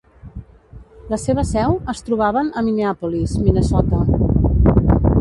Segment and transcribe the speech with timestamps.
[1.11, 4.05] La seva seu es trobaven a Minneapolis, Minnesota.